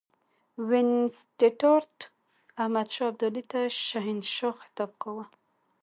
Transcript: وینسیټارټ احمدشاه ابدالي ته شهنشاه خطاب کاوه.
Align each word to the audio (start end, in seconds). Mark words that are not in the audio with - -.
وینسیټارټ 0.69 1.95
احمدشاه 2.61 3.07
ابدالي 3.11 3.43
ته 3.51 3.59
شهنشاه 3.85 4.55
خطاب 4.61 4.91
کاوه. 5.01 5.25